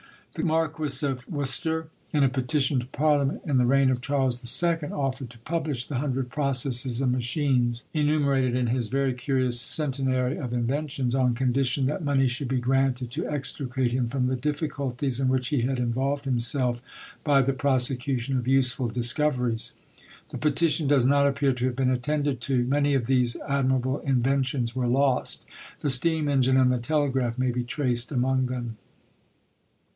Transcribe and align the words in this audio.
The 0.33 0.43
Marquis 0.43 1.05
of 1.05 1.27
Worcester, 1.29 1.89
in 2.11 2.23
a 2.23 2.29
petition 2.29 2.79
to 2.79 2.85
parliament, 2.87 3.41
in 3.45 3.57
the 3.57 3.65
reign 3.65 3.91
of 3.91 4.01
Charles 4.01 4.39
II., 4.63 4.89
offered 4.91 5.29
to 5.29 5.37
publish 5.39 5.85
the 5.85 5.95
hundred 5.95 6.29
processes 6.29 7.01
and 7.01 7.11
machines, 7.11 7.83
enumerated 7.93 8.55
in 8.55 8.67
his 8.67 8.87
very 8.87 9.13
curious 9.13 9.59
"Centenary 9.59 10.37
of 10.37 10.53
Inventions," 10.53 11.13
on 11.13 11.35
condition 11.35 11.85
that 11.85 12.03
money 12.03 12.27
should 12.27 12.47
be 12.47 12.61
granted 12.61 13.11
to 13.11 13.27
extricate 13.27 13.91
him 13.91 14.07
from 14.07 14.25
the 14.25 14.37
difficulties 14.37 15.19
in 15.19 15.27
which 15.27 15.49
he 15.49 15.63
had 15.63 15.77
involved 15.77 16.25
himself 16.25 16.81
by 17.23 17.41
the 17.41 17.53
prosecution 17.53 18.37
of 18.37 18.47
useful 18.47 18.87
discoveries. 18.87 19.73
The 20.29 20.37
petition 20.39 20.87
does 20.87 21.05
not 21.05 21.27
appear 21.27 21.51
to 21.53 21.65
have 21.65 21.75
been 21.75 21.91
attended 21.91 22.39
to! 22.41 22.63
Many 22.63 22.93
of 22.95 23.05
these 23.05 23.35
admirable 23.47 23.99
inventions 23.99 24.75
were 24.75 24.87
lost. 24.87 25.45
The 25.81 25.91
steam 25.91 26.27
engine 26.27 26.57
and 26.57 26.71
the 26.71 26.79
telegraph, 26.79 27.37
may 27.37 27.51
be 27.51 27.65
traced 27.65 28.11
among 28.11 28.47
them. 28.47 28.77